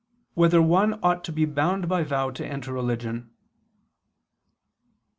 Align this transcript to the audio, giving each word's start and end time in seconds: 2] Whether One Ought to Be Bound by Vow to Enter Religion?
2] 0.33 0.33
Whether 0.41 0.61
One 0.63 0.99
Ought 1.03 1.23
to 1.25 1.31
Be 1.31 1.45
Bound 1.45 1.87
by 1.87 2.01
Vow 2.03 2.31
to 2.31 2.43
Enter 2.43 2.73
Religion? 2.73 3.29